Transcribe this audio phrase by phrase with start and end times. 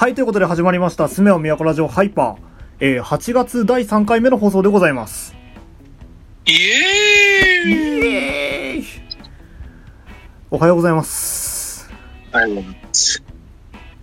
[0.00, 2.36] はい、ということで始まりました、すめお都ラジオハイパー。
[2.80, 5.34] えー、8月第3回目の放送でございます。
[6.46, 8.86] イエーイエーイ
[10.50, 11.90] おはようございます。
[12.32, 12.64] はい。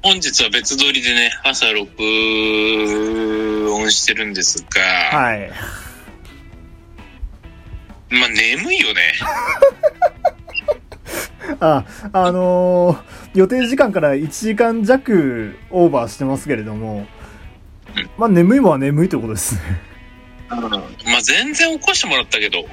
[0.04, 1.90] 本日は別撮りでね、朝録
[3.74, 5.50] 音してるんですが、はい。
[8.12, 9.02] まあ眠いよね。
[11.60, 17.08] あ、あのー、予定時間から1時間弱オーバーしてますけれども、
[18.18, 19.62] まあ眠いもんは眠いということですね。
[20.50, 22.66] まあ全然起こしてもらったけど、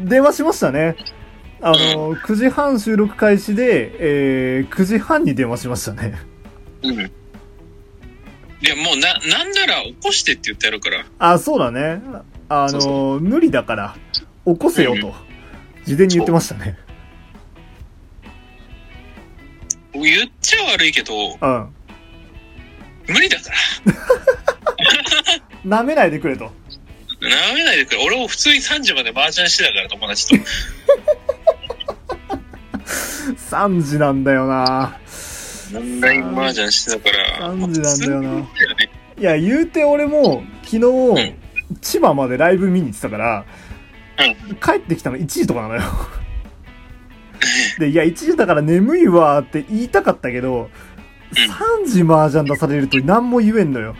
[0.00, 0.96] 電話しましたね。
[1.62, 6.14] あのー、9時半収録開始で、えー、9時半に電話しましたね。
[6.82, 6.94] うん。
[6.94, 11.04] いや、もうな、なんなら起こしてって言ってやるから。
[11.18, 12.00] あ、そうだね。
[12.48, 13.96] あのー無理だから、
[14.46, 15.14] 起こせよと、
[15.84, 16.78] 事前に言ってましたね。
[19.92, 21.74] 言っちゃ悪いけど、うん。
[23.08, 23.50] 無理だか
[25.64, 25.66] ら。
[25.80, 26.44] 舐めないでくれと。
[26.44, 26.50] な
[27.54, 28.04] めないでくれ。
[28.04, 30.36] 俺も普通に3時まで麻雀してたから、友達と。
[33.50, 34.98] 3時なんだよな。
[35.74, 37.52] オンライン麻雀してたから。
[37.52, 38.48] 3時なんだよなね
[39.18, 41.34] いや、言うて俺も、昨日、
[41.80, 43.44] 千葉までライブ見に行ってたから、
[44.62, 45.82] 帰ってきたの1時とかなのよ。
[47.78, 50.70] で、いや、1時だから眠いわって言いたかったけど、
[51.32, 53.96] 3時麻雀出されると何も言えんのよ。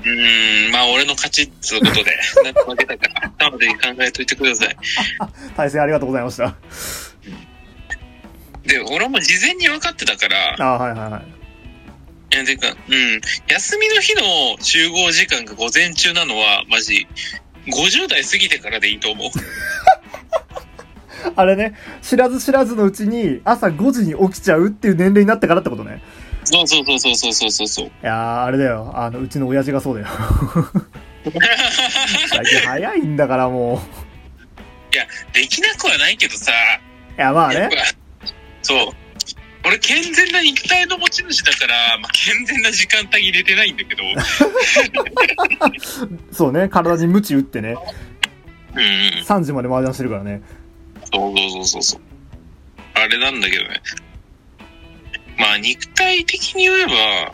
[0.00, 4.76] うーん、まあ俺の勝ちっつうことで、 なんか負けたから、頭で考えといてください。
[5.56, 6.56] 対戦ありがとうございました。
[8.64, 11.38] で、俺も事前に分かってたから、あはいはいはい。
[12.34, 14.22] いや、てか、うん、休みの日の
[14.60, 17.06] 集合時間が午前中なのは、マジ、
[17.66, 19.30] 50代過ぎてからでいいと思う。
[21.36, 26.02] あれね、知らず知らずのうちに朝5時に起きちゃうっていう年齢になったからってことね。
[26.44, 27.86] そうそうそうそうそうそうそう。
[27.86, 28.92] いやあれだよ。
[28.94, 30.08] あの、うちの親父がそうだよ。
[32.28, 33.78] 最近早いんだからもう。
[34.94, 36.52] いや、できなくはないけどさ。
[36.52, 37.68] いや、まあね。
[38.62, 38.76] そう。
[39.66, 44.02] 俺、健全な肉体の持ち主だから、まあ、健全な時間帯入れてないんだけど。
[46.32, 47.76] そうね、体に鞭打ってね。
[48.74, 48.82] うん、
[49.24, 50.42] 3時まで麻雀してるからね。
[51.12, 52.00] そうそうそうそうそう。
[52.94, 53.80] あれなんだけどね。
[55.38, 57.32] まあ肉体的に言えば、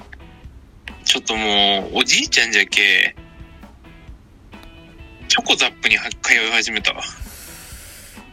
[1.04, 3.14] ちょっともう、おじいちゃんじゃけ、
[5.28, 7.02] チョコザップには通い始めたわ。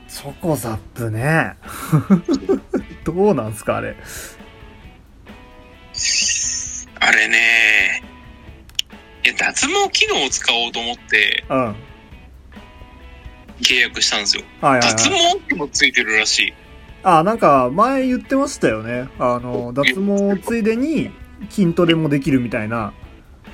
[0.07, 1.53] チョコザップね。
[3.03, 3.95] どうなんすか、あれ。
[6.99, 8.03] あれね、
[9.23, 11.75] いや、脱毛機能を使おうと思ってうん。
[13.61, 14.43] はい契約したんですよ。
[14.61, 15.39] はい脱はい。
[15.47, 16.53] 毛器もついてるらしい。
[17.03, 19.09] あ、なんか、前言ってましたよね。
[19.17, 21.11] あの、脱毛ついでに
[21.49, 22.93] 筋トレもできるみたいな。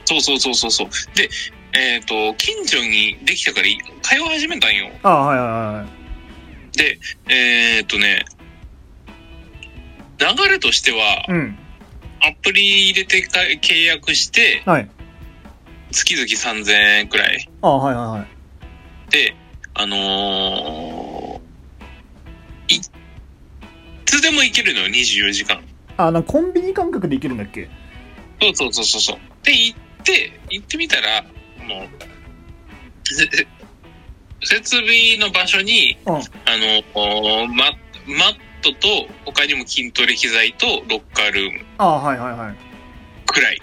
[0.05, 0.87] そうそうそうそうそう。
[1.15, 1.29] で、
[1.73, 3.67] えっ、と、近所にできたから
[4.01, 4.89] 通い始めたんよ。
[5.03, 5.85] あ、はいはいは
[6.73, 6.77] い。
[6.77, 8.25] で、えっ、とね、
[10.19, 11.57] 流れとしては、うん。
[12.19, 14.89] アプリ入れてか契約して、はい。
[15.91, 19.11] 月々3000円くらいあ、はいはいはい。
[19.11, 19.35] で、
[19.79, 22.81] あのー、い
[24.05, 25.61] つでも行けるのよ、24時間。
[25.97, 27.69] あ、なコンビニ感覚でいけるんだっけ？
[28.41, 29.17] そうそうそうそうそう。
[29.45, 31.29] で、行って、行ってみたら、も
[31.85, 31.87] う、
[33.03, 33.27] せ
[34.43, 36.15] 設備の場所に、うん。
[36.15, 37.71] あのーマ、
[38.07, 42.55] マットと、他にも筋トレ機材と、ロッカールームあ、はいはいはい。
[43.27, 43.61] くらい。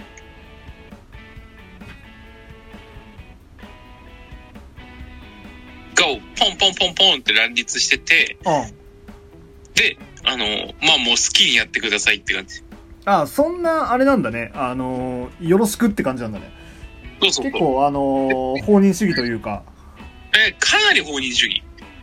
[6.06, 9.74] が、ポンポンポンポンって乱立してて、うん。
[9.74, 10.46] で、あの、
[10.82, 12.62] まあもう好きにやってくださいって感じ。
[13.04, 14.50] あ、そんな、あれなんだね。
[14.54, 16.50] あのー、よろしくって感じなんだね。
[17.20, 17.44] そうそう。
[17.44, 19.62] 結構、あのー、放任主義というか。
[20.32, 21.62] え、かなり放任主義。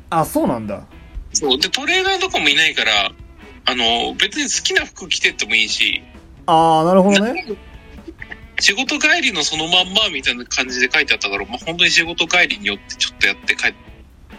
[0.10, 0.86] あ、そうなんだ。
[1.34, 1.58] そう。
[1.60, 3.12] で、トレーナーとかもいないから、
[3.66, 6.04] あの、別に好きな服着てってもいいし、
[6.46, 7.46] あー、なるほどね。
[8.60, 13.74] 仕事帰りのそのまんまみたいな感じで書いてあったから、まあ本当に仕事帰りによってちょっとやって帰っ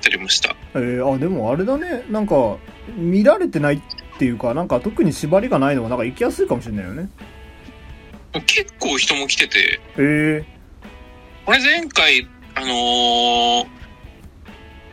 [0.03, 0.55] たりもした。
[0.75, 2.05] えー、あ、でもあれだね。
[2.11, 2.59] なんか、
[2.97, 3.81] 見られてないっ
[4.19, 7.09] ていうか、なんか特に縛りがないのが、なんか行きやすいかもしれないよね。
[8.47, 10.45] 結構人も来てて、えー、
[11.47, 13.67] 俺前回、あのー、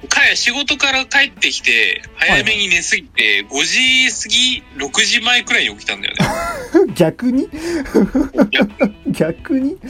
[0.09, 6.93] かや仕事から帰ってきて、早めに寝すぎて、5時過ぎ、6時前くらいに起きたんだよね。
[6.95, 7.49] 逆に
[9.11, 9.77] 逆に？
[9.79, 9.89] で、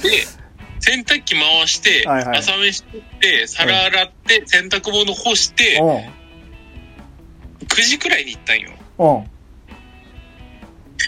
[0.79, 8.71] 洗濯機回して、はいはい朝飯作って、皿洗って、洗濯物干して、う9時くらいに行ったんよ。
[8.71, 9.17] ん。
[9.17, 9.29] うん。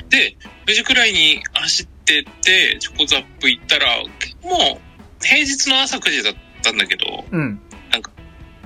[0.09, 0.35] で、
[0.67, 6.33] 9時くらいに走っってて、チョコザップ行ったら、もう、平日の朝9時だっ
[6.63, 7.61] たんだけど、うん。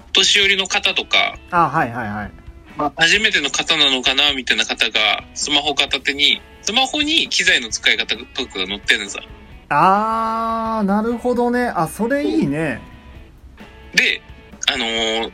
[0.09, 2.31] お年寄りの方とか、あ、はいはいはい。
[2.95, 9.19] 初めての方なのかなみたいな方が、スマホ片手に、スマホに機材の使い方とかが載ってるのさ。
[9.69, 11.65] あー、なるほどね。
[11.67, 12.81] あ、それいいね。
[13.93, 14.21] で、
[14.67, 15.31] あのー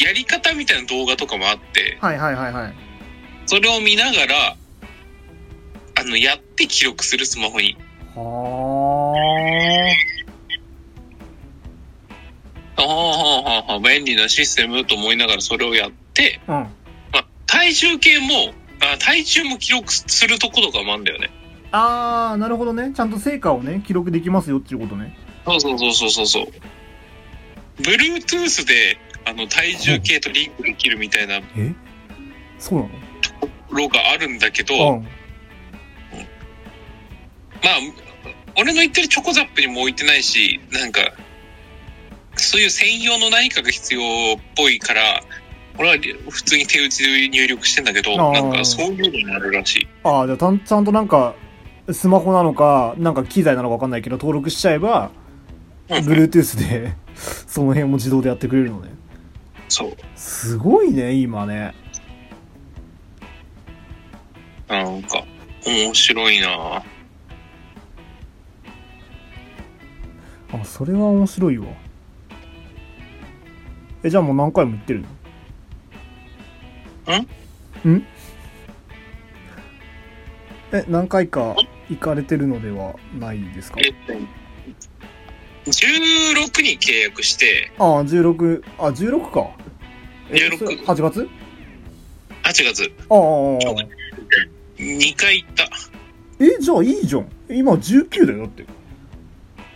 [0.00, 2.74] やり方みたいな動画とかもあって、はいはいはいはい。
[3.44, 4.56] それを見ながら、
[5.96, 7.76] あの、やって記録するスマホに。
[8.14, 9.14] は
[12.76, 16.50] ああ、はあ、はあ、便利なシステムと思いながらそれをやって、ー。
[16.50, 16.62] うん。
[17.12, 21.30] まあ、体重計も、あ体重も記録するとことかもあるんだよね。
[21.72, 22.92] あー、なるほどね。
[22.94, 25.16] ちゃんと成果をね、記録できますよっていうことね。
[25.44, 26.46] そうそうそうそうそうそう。
[27.82, 31.74] Bluetooth で、あの、体重計とリンクできるみたいなえ？
[32.58, 32.88] そうな
[33.70, 35.02] ロがあるんだけど、のうん。
[35.02, 35.06] まあ、
[38.56, 41.00] 俺の言ってるチョコザップにも置いてないし、なんか、
[42.36, 44.00] そういう専用の何かが必要
[44.36, 45.22] っぽいから、
[45.78, 45.96] 俺は
[46.28, 49.88] 普通に手打ちで入力してんだけど、なんかそういうのもあるらしい。
[50.02, 51.34] あー、じゃあたん、ちゃんとなんか、
[51.92, 55.10] スマホなのか、なんか機材なのかわかんないけど、登録しちゃえば、
[55.88, 58.90] うん Bluetooth で、 その辺も自動でやってくれるのね。
[59.68, 59.96] そう。
[60.14, 61.74] すごいね、今ね。
[64.68, 65.24] なんか、
[65.66, 66.82] 面白いな
[70.52, 71.66] あ、それは面白いわ。
[74.02, 75.04] え、じゃあもう何回も言ってる
[77.06, 77.88] の？
[77.88, 77.96] ん？
[77.96, 78.06] ん？
[80.72, 81.56] え、何回か
[81.90, 83.80] 行かれてるのではないですか？
[83.80, 84.12] えっと、
[85.70, 89.50] 16に契約して、ああ、16、あ、16か。
[90.30, 91.28] え16それ8月
[92.42, 93.26] ？8月、ああああ、あ
[93.82, 93.86] あ
[94.78, 95.64] 2回行った。
[96.42, 97.28] え、じゃあいいじゃん。
[97.50, 98.64] 今19だよ、だって。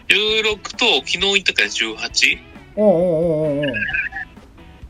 [0.09, 2.39] 16と昨日行ったから 18?
[2.77, 2.87] ああ、あ
[3.67, 3.73] あ、あ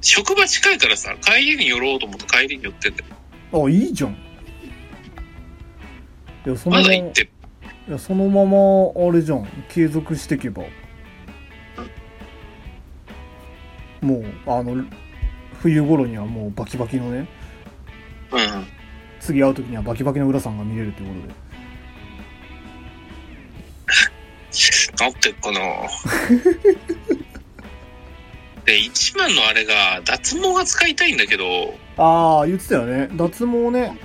[0.00, 3.06] 職場近いからさ、帰りに寄ろうと思って帰りに寄ってんだよ。
[3.52, 4.16] あ、ああ、いいじゃん。
[6.46, 7.12] いや、そのままま、い。
[7.88, 9.46] や、そのまま、あれじゃん。
[9.68, 10.64] 継続していけば。
[14.00, 14.84] もう、あの、
[15.60, 17.26] 冬頃にはもうバキバキのね、
[18.30, 18.66] うん。
[19.20, 21.34] 次会う時にはバキバキの浦さんが見れるっていうことで。
[25.00, 25.58] なってっかな
[28.66, 33.08] で、一番のあれが、脱毛が使いたいんだけど、ああ、言ってたよね。
[33.14, 33.98] 脱毛ね。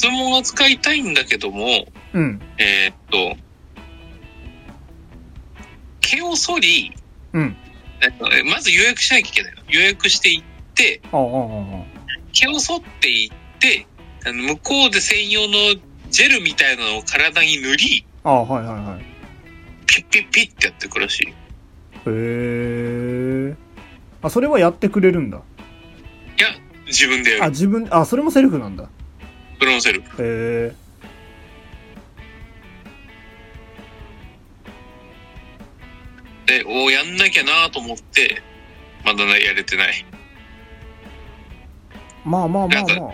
[0.00, 2.40] 脱毛が使いたいんだけども、うん。
[2.58, 3.36] えーっと、
[6.00, 6.92] 毛を剃り、
[7.32, 7.56] うん。
[8.00, 9.62] えまず予約しなきゃいけないの。
[9.68, 10.42] 予約していっ
[10.74, 11.84] て、ああ、ああ、あ
[12.32, 13.86] 毛を剃っていって、
[14.24, 15.80] あの向こうで専用の
[16.10, 18.30] ジェルみたいなのを体に塗り、あ。
[18.30, 19.04] ああ、はいはいはい。
[19.86, 21.26] ピッピッピッってやってくらしい。
[21.28, 21.32] へ
[22.06, 23.56] え。
[24.22, 25.38] あ、それはやってくれるんだ。
[25.38, 26.48] いや、
[26.86, 27.50] 自分でやあ、る。
[27.50, 28.88] 自分、あ、それもセルフなんだ。
[29.58, 30.22] それもセルフ。
[30.22, 30.88] へえ。
[36.46, 38.42] で、おやんなきゃなと思って、
[39.04, 40.06] まだやれてない。
[42.24, 43.12] まあまあまあまあ。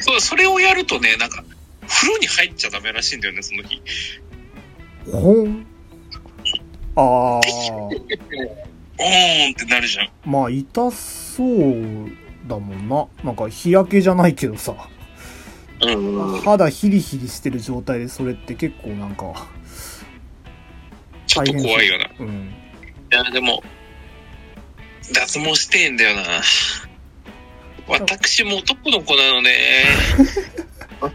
[0.00, 1.44] そう、それをやるとね、なんか、
[1.88, 3.82] 風呂に入っちゃダメらしいんだよね、その日。
[5.10, 5.66] ほん。
[6.96, 7.02] ああ。
[7.02, 7.94] おー
[9.48, 10.10] んってなるじゃん。
[10.24, 12.10] まあ、痛そう
[12.46, 13.06] だもんな。
[13.24, 14.88] なんか、日焼けじゃないけどさ。
[15.82, 16.40] うん。
[16.40, 19.48] 肌ヒリヒリしてる状態でそれって結構なんか、
[21.26, 22.04] ちょっと怖いよな。
[22.04, 22.54] いうん。
[23.10, 23.62] や、でも、
[25.12, 26.22] 脱毛してんだよな。
[27.88, 29.50] 私も男の子なのね。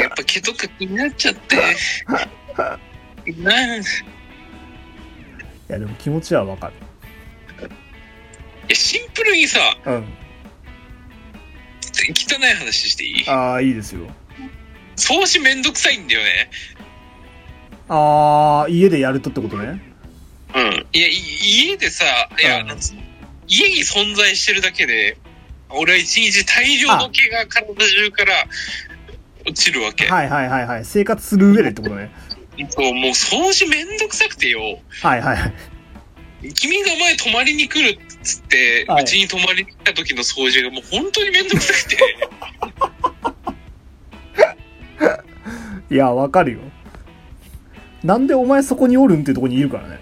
[0.00, 1.56] やっぱ毛とか気になっちゃって。
[3.38, 3.84] なんいい
[5.68, 6.72] や、でも気持ちはわかる。
[8.72, 10.04] や、シンプルにさ、うん。
[12.10, 13.28] 汚い話していい？
[13.28, 14.08] ああ、いいですよ。
[14.96, 16.50] 掃除めんどくさいんだよね。
[17.88, 19.80] ああ、家でやるとってことね？
[20.54, 20.86] うん。
[20.92, 22.04] いや、い家でさ、
[22.40, 23.02] いや、うんなんつうの？
[23.46, 25.16] 家に存在してるだけで、
[25.70, 28.32] 俺は一日大量の毛が体中から
[29.46, 30.06] 落ちるわけ。
[30.06, 30.84] はいはいはいはい。
[30.84, 32.10] 生活する上でってことね。
[32.70, 34.60] そうもう掃除めんどくさくてよ。
[35.02, 36.54] はいはいはい。
[36.54, 41.96] 君が前泊まりに来るっつって、はいうちに泊まりに来た時の掃除がもう本当にめんどくさくて。
[45.94, 46.58] いや、わかるよ。
[48.02, 50.00] なんでお前そこにおるんっていうとこにいるからね。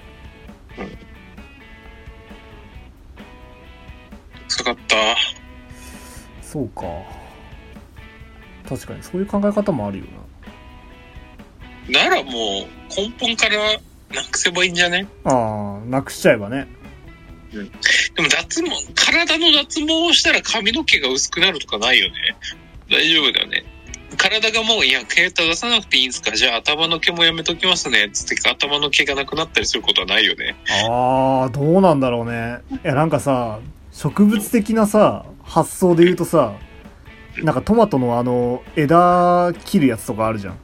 [4.48, 4.96] 臭かった。
[6.42, 6.82] そうか。
[8.68, 10.04] 確かにそういう考え方もあるよ
[11.88, 12.32] ならもう
[12.96, 13.56] 根本から
[14.14, 15.08] なくせばいいんじゃね？
[15.24, 16.68] ああなくしちゃえばね
[18.16, 22.14] でも脱毛、体の脱毛をしたら髪の毛が薄くなるとかないよね。
[22.90, 23.64] 大丈夫だよね。
[24.16, 26.32] 体がもう、いや、携帯出さなくていいんですか？
[26.32, 28.10] じゃあ頭の毛もやめときますね。
[28.12, 30.56] つって頭の毛がなくなったりすることはないよね。
[30.88, 33.60] ああどうなんだろうねいやなんかさ
[33.92, 36.54] 植物的なさ発想で言うとさ
[37.38, 40.58] なんかトマトのあの枝切るやつとかあるじゃん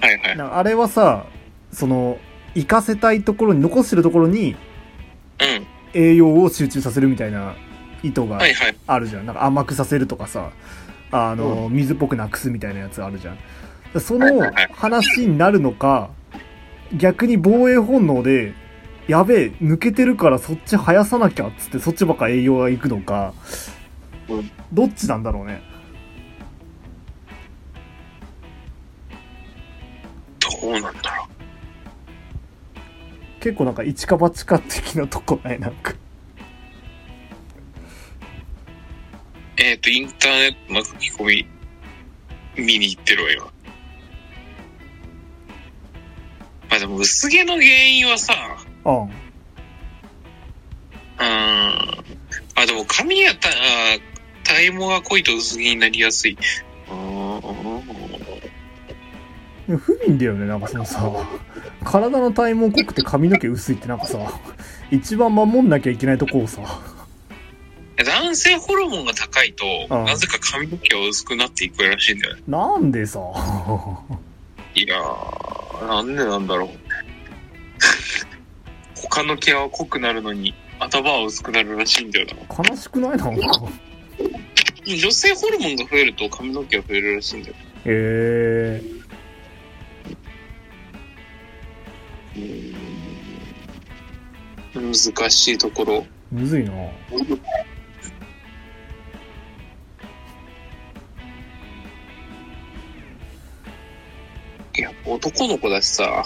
[0.00, 0.40] はいはい。
[0.40, 1.26] あれはさ
[1.72, 2.18] その
[2.54, 5.66] 活かせたいところに残してるところにうん。
[5.94, 7.54] 栄養を集中させるみたいな
[8.02, 8.40] 意図が。
[8.86, 9.26] あるじゃん。
[9.26, 10.50] なんか甘くさせるとかさ、
[11.10, 13.38] あの、水っぽくなくすみたいなやつあるじゃん。
[14.00, 16.10] その話になるのか、
[16.96, 18.54] 逆に防衛本能で、
[19.08, 23.34] やべえ、抜けてるからそっち生やさなきゃっつってそっちばっか栄養が行くのか
[24.28, 25.62] うん、どっちなんだろうね。
[30.62, 31.29] どうなんだろう。
[33.40, 35.58] 結構なんか一か八か的なとこない？
[35.60, 35.94] なんか。
[39.56, 41.24] えっ、と、インターネットの書き込
[42.56, 43.44] み、見に行ってるわ、今。
[43.44, 43.52] ま
[46.76, 48.34] あでも、薄毛の原因はさ、
[48.84, 49.02] うん。
[49.04, 51.26] うーん。
[52.54, 53.52] あ、でも髪やた、あ
[54.44, 56.36] 体毛が濃いと薄毛になりやすい。
[59.66, 61.10] 不憫だよね、なんかそのさ、
[61.90, 64.18] 体の体毛濃くて髪の毛薄いってなんかさ、
[64.92, 66.62] 一番守んなきゃいけないとこをさ、
[67.96, 72.42] 男性ホルモンが高いと、うんなぜか髪の毛は薄くなっていくらしいんだよね。
[72.46, 73.18] なんでさ、
[74.76, 76.68] いやー、なんでなんだろう。
[78.94, 82.70] 他の毛は濃くなるのに、頭は薄くなるらしいんだよな。
[82.70, 83.62] 悲しくないなんか。
[84.86, 87.54] 女性ホルモンが増えると髪の毛が増えるらしいんだよ。
[87.84, 88.99] へえ
[94.90, 96.04] 難しいところ。
[96.32, 96.72] むずいな。
[104.76, 106.24] いや、男の子だしさ、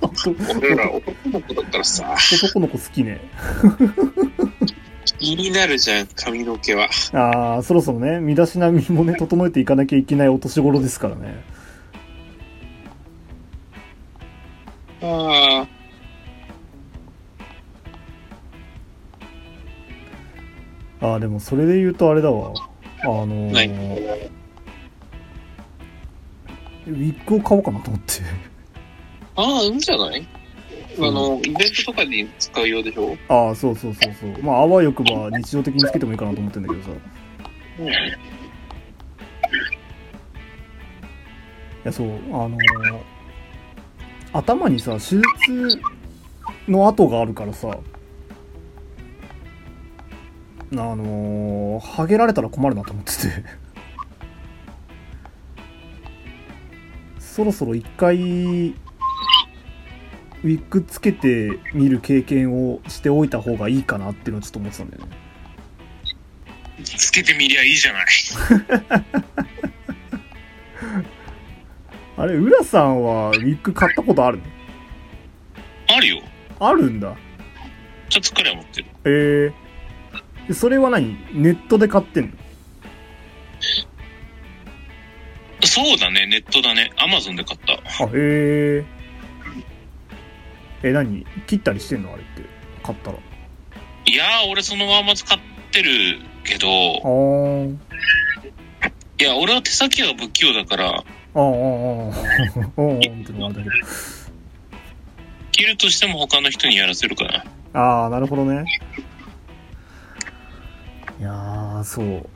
[0.00, 2.16] 男 俺ら男の子だったらさ、
[2.58, 3.20] の子好きね。
[5.04, 6.88] 気になるじゃん、髪の毛は。
[7.12, 11.42] ああ、そろそろね、身だしなみもね、整えていかなきゃいけないお年頃ですからね。
[21.12, 22.52] ああ、でもそれで言うとあれだわ。
[23.02, 23.68] あのーはい
[26.86, 28.14] ウィッグを買おうかなと思って。
[29.36, 30.26] あ、ああ、いいんじゃない？
[30.98, 33.16] あの、イベントとかに使うようでしょ？
[33.28, 34.42] ああ、そうそうそうそう。
[34.42, 36.90] まあ、あわよくば日常的につけてもいいかなと思ってんだけどさ。
[36.90, 36.94] い
[37.82, 37.88] うん。
[41.84, 42.56] や、そう、あのー
[44.32, 45.22] 頭にさ、手術
[46.68, 47.76] の跡があるからさ、
[50.72, 53.44] あのー、ハゲられたら困るなと思ってて。
[57.18, 58.74] そろそろ一回、ウィ
[60.44, 65.16] ッグつけてみる経験をしておいた方がいいかなっていうのをちょっと思ってたんだよね。
[66.84, 68.06] つけてみりゃいいじゃない。
[72.16, 74.44] あれ、浦さんはウィッグ買ったことあるの？
[75.96, 76.22] あるよ。
[76.58, 77.14] あるんだ。
[78.08, 78.86] ちょっとくらい持ってる。
[79.04, 79.59] ええで
[80.54, 81.16] それは何？
[81.32, 82.30] ネットで買ってんの？
[85.62, 86.90] そうだね、ネットだね。
[86.96, 87.74] アマゾンで買った。
[87.74, 87.78] あ、
[88.08, 88.84] へえ。
[90.82, 91.26] え、何？
[91.46, 92.12] 切ったりしてんの？
[92.12, 92.42] あれって。
[92.82, 93.18] 買ったら。
[94.06, 95.38] いやー、俺そのまま使っ
[95.70, 96.68] てるけど。
[99.18, 101.04] いや、俺は手先が不器用だから、あー
[101.34, 102.94] あー、あー
[103.44, 103.76] ああれだけど。
[105.52, 107.44] 切るとしても他の人にやらせるかな。
[107.74, 108.64] ああ、なるほどね。
[111.20, 112.26] いやー、そう。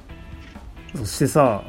[0.98, 1.64] そしてさ、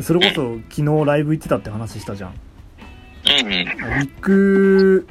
[0.00, 2.30] それこそ昨日ライブ行ってたって話したじゃん。
[2.30, 3.52] うんうん。
[3.52, 5.06] ウィッグ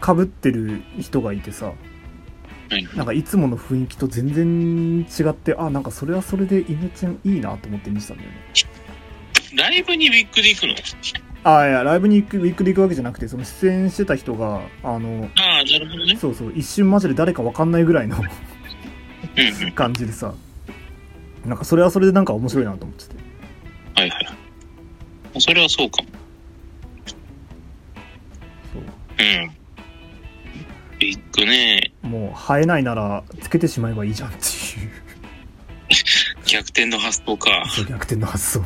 [0.00, 8.36] かぶってる人がいてさ、はいなんかいつもの雰囲気と全然違って、あ、なんかそれはそれでイメチェンいいなと思って見てたんだよね。
[9.56, 10.74] ライブにウィッグで行くの？
[11.42, 16.16] あ、いや、ライブに行く、ウィッグで行くわけじゃなくて、その出演してた人が、あの、ああ、なるほどね。
[16.16, 18.16] そうそう、一瞬マジで誰かわかんないぐらいの。
[19.74, 20.34] 感じでさ、
[21.44, 23.14] なんかそれはそれでなんか面白いなと思ってて。
[23.94, 25.40] はいはい。
[25.40, 26.08] それはそうかも。
[28.72, 28.82] そう。
[28.82, 29.60] うん。
[30.96, 31.92] ウィッグね。
[32.02, 34.44] もう生えないならつけてしまえばいいじゃんっていう。
[36.46, 37.64] 逆転の発想か。
[37.68, 38.60] そう、逆転の発想。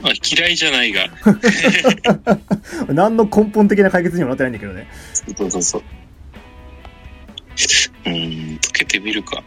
[0.00, 1.06] まあ、嫌いじゃないが。
[2.88, 4.88] 何の根本的な解決にもなってないんだけどね。
[5.36, 5.82] そうそうそう。
[8.06, 9.42] うん、つけてみるか。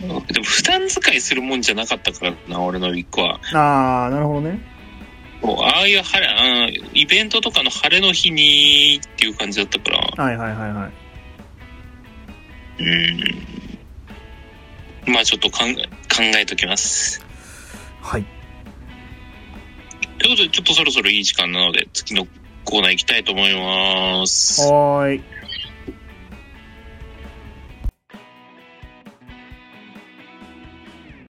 [0.00, 3.40] でも普段使いするもんじゃなかったからな、俺のウィッグは。
[3.52, 4.60] あー、なるほどね。
[5.42, 9.98] もうああいう晴れ、あーイベントとかの晴れの日にっていう感じだったから。
[10.24, 10.92] はいはいはいはい。
[12.82, 12.84] う
[15.10, 15.12] ん。
[15.12, 15.80] まあちょっとかん考
[16.20, 17.24] えときます。
[18.02, 18.24] はい。
[20.18, 22.26] ということで、ちょっとそろそろいい時間なので、次の
[22.64, 24.62] コーナー行きたいと思います。
[24.62, 25.22] はーい。